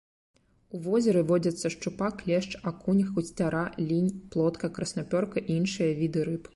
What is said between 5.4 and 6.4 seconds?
і іншыя віды